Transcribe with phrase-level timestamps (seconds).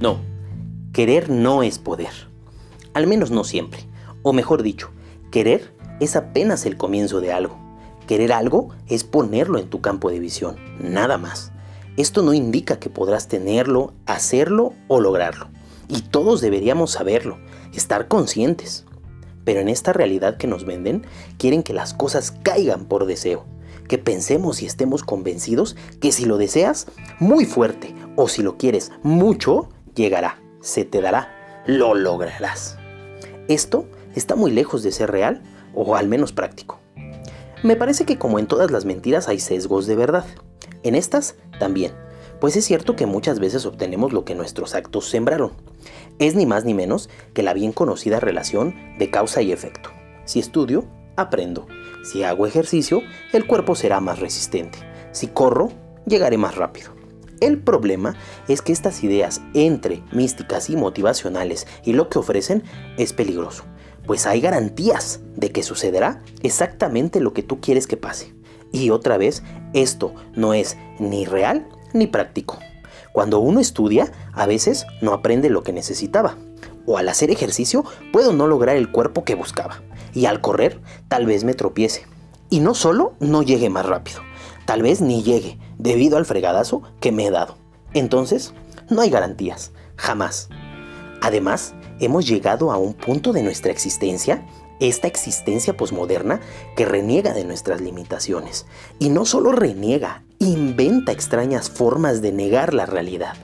[0.00, 0.18] No,
[0.94, 2.08] querer no es poder.
[2.94, 3.86] Al menos no siempre.
[4.22, 4.88] O mejor dicho,
[5.30, 7.58] querer es apenas el comienzo de algo.
[8.06, 11.52] Querer algo es ponerlo en tu campo de visión, nada más.
[11.98, 15.48] Esto no indica que podrás tenerlo, hacerlo o lograrlo.
[15.86, 17.38] Y todos deberíamos saberlo,
[17.74, 18.86] estar conscientes.
[19.44, 21.06] Pero en esta realidad que nos venden,
[21.36, 23.44] quieren que las cosas caigan por deseo,
[23.86, 26.86] que pensemos y estemos convencidos que si lo deseas
[27.18, 29.68] muy fuerte o si lo quieres mucho,
[30.00, 32.78] llegará, se te dará, lo lograrás.
[33.48, 35.42] Esto está muy lejos de ser real
[35.74, 36.80] o al menos práctico.
[37.62, 40.24] Me parece que como en todas las mentiras hay sesgos de verdad.
[40.82, 41.92] En estas también,
[42.40, 45.52] pues es cierto que muchas veces obtenemos lo que nuestros actos sembraron.
[46.18, 49.90] Es ni más ni menos que la bien conocida relación de causa y efecto.
[50.24, 51.66] Si estudio, aprendo.
[52.02, 53.02] Si hago ejercicio,
[53.34, 54.78] el cuerpo será más resistente.
[55.12, 55.70] Si corro,
[56.06, 56.99] llegaré más rápido.
[57.40, 58.16] El problema
[58.48, 62.62] es que estas ideas entre místicas y motivacionales y lo que ofrecen
[62.98, 63.64] es peligroso,
[64.06, 68.34] pues hay garantías de que sucederá exactamente lo que tú quieres que pase.
[68.72, 72.58] Y otra vez, esto no es ni real ni práctico.
[73.12, 76.36] Cuando uno estudia, a veces no aprende lo que necesitaba.
[76.86, 79.82] O al hacer ejercicio, puedo no lograr el cuerpo que buscaba.
[80.14, 82.06] Y al correr, tal vez me tropiece.
[82.50, 84.20] Y no solo no llegue más rápido,
[84.70, 87.56] tal vez ni llegue, debido al fregadazo que me he dado.
[87.92, 88.54] Entonces,
[88.88, 90.48] no hay garantías, jamás.
[91.20, 94.46] Además, hemos llegado a un punto de nuestra existencia
[94.78, 96.38] esta existencia posmoderna
[96.76, 98.66] que reniega de nuestras limitaciones.
[99.00, 103.34] Y no solo reniega, inventa extrañas formas de negar la realidad.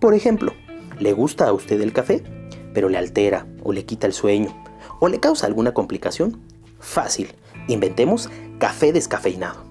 [0.00, 0.54] Por ejemplo,
[0.98, 2.24] ¿le gusta a usted el café?
[2.72, 4.56] Pero le altera o le quita el sueño
[5.00, 6.40] o le causa alguna complicación.
[6.80, 7.34] Fácil,
[7.68, 9.66] inventemos café descafeinado.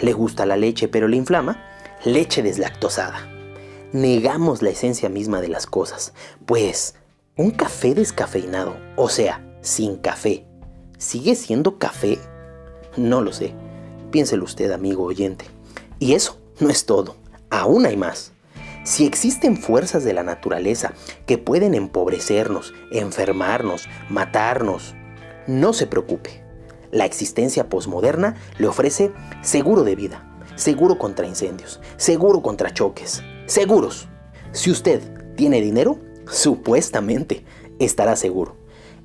[0.00, 1.62] ¿Le gusta la leche pero le inflama?
[2.04, 3.28] Leche deslactosada.
[3.92, 6.14] Negamos la esencia misma de las cosas,
[6.46, 6.94] pues
[7.36, 10.46] un café descafeinado, o sea, sin café,
[10.98, 12.18] ¿sigue siendo café?
[12.96, 13.54] No lo sé.
[14.10, 15.46] Piénselo usted, amigo oyente.
[15.98, 17.16] Y eso no es todo.
[17.50, 18.32] Aún hay más.
[18.84, 20.92] Si existen fuerzas de la naturaleza
[21.26, 24.94] que pueden empobrecernos, enfermarnos, matarnos,
[25.46, 26.42] no se preocupe.
[26.90, 29.12] La existencia posmoderna le ofrece
[29.42, 34.08] seguro de vida, seguro contra incendios, seguro contra choques, seguros.
[34.52, 35.00] Si usted
[35.36, 37.44] tiene dinero, supuestamente
[37.78, 38.56] estará seguro.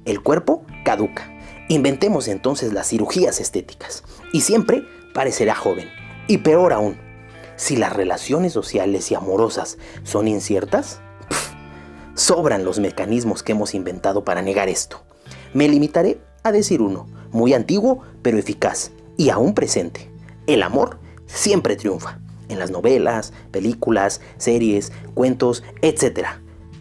[0.05, 1.31] El cuerpo caduca.
[1.67, 4.03] Inventemos entonces las cirugías estéticas
[4.33, 5.87] y siempre parecerá joven.
[6.27, 6.97] Y peor aún,
[7.55, 11.01] si las relaciones sociales y amorosas son inciertas,
[12.15, 15.03] sobran los mecanismos que hemos inventado para negar esto.
[15.53, 20.11] Me limitaré a decir uno, muy antiguo pero eficaz y aún presente.
[20.47, 22.19] El amor siempre triunfa.
[22.47, 26.27] En las novelas, películas, series, cuentos, etc.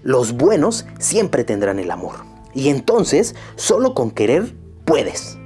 [0.03, 2.17] Los buenos siempre tendrán el amor.
[2.53, 4.55] Y entonces, solo con querer,
[4.85, 5.39] puedes.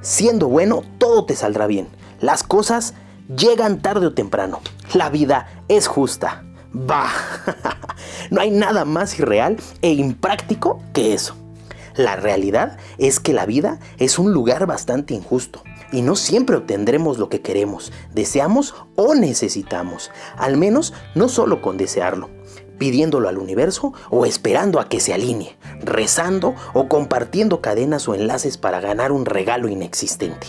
[0.00, 1.88] Siendo bueno, todo te saldrá bien.
[2.20, 2.94] Las cosas
[3.28, 4.60] llegan tarde o temprano.
[4.94, 6.44] La vida es justa.
[6.72, 7.12] Bah,
[8.30, 11.36] no hay nada más irreal e impráctico que eso.
[11.96, 15.62] La realidad es que la vida es un lugar bastante injusto
[15.92, 21.76] y no siempre obtendremos lo que queremos, deseamos o necesitamos, al menos no solo con
[21.76, 22.30] desearlo
[22.78, 28.58] pidiéndolo al universo o esperando a que se alinee, rezando o compartiendo cadenas o enlaces
[28.58, 30.48] para ganar un regalo inexistente.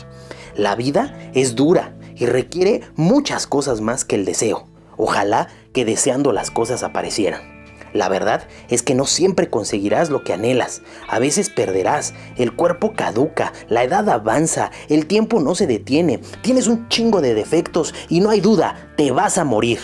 [0.56, 4.68] La vida es dura y requiere muchas cosas más que el deseo.
[4.98, 7.57] Ojalá que deseando las cosas aparecieran.
[7.94, 10.82] La verdad es que no siempre conseguirás lo que anhelas.
[11.08, 16.68] A veces perderás, el cuerpo caduca, la edad avanza, el tiempo no se detiene, tienes
[16.68, 19.80] un chingo de defectos y no hay duda, te vas a morir.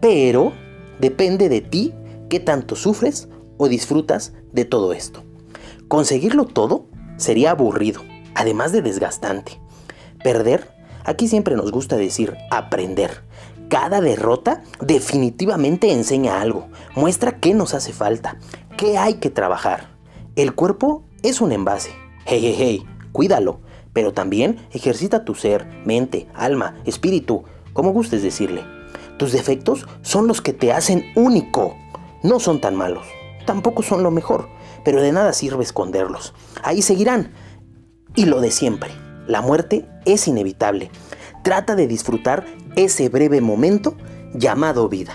[0.00, 0.52] Pero
[0.98, 1.94] Depende de ti
[2.28, 5.24] qué tanto sufres o disfrutas de todo esto.
[5.86, 8.02] Conseguirlo todo sería aburrido,
[8.34, 9.60] además de desgastante.
[10.22, 10.68] Perder,
[11.04, 13.22] aquí siempre nos gusta decir aprender.
[13.68, 18.38] Cada derrota definitivamente enseña algo, muestra qué nos hace falta,
[18.78, 19.90] qué hay que trabajar.
[20.36, 21.90] El cuerpo es un envase.
[22.24, 23.60] Hey, hey, hey, cuídalo,
[23.92, 27.44] pero también ejercita tu ser, mente, alma, espíritu,
[27.74, 28.64] como gustes decirle.
[29.18, 31.76] Tus defectos son los que te hacen único.
[32.22, 33.06] No son tan malos.
[33.44, 34.48] Tampoco son lo mejor.
[34.84, 36.34] Pero de nada sirve esconderlos.
[36.62, 37.32] Ahí seguirán.
[38.14, 38.92] Y lo de siempre.
[39.26, 40.90] La muerte es inevitable.
[41.42, 42.44] Trata de disfrutar
[42.84, 43.96] ese breve momento
[44.34, 45.12] llamado vida.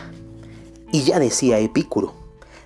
[0.91, 2.13] Y ya decía Epicuro,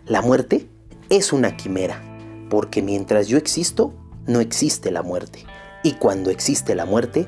[0.05, 0.67] la muerte
[1.09, 2.01] es una quimera,
[2.49, 3.93] porque mientras yo existo,
[4.25, 5.45] no existe la muerte.
[5.83, 7.27] Y cuando existe la muerte,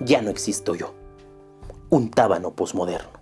[0.00, 0.94] ya no existo yo.
[1.90, 3.17] Un tábano posmoderno.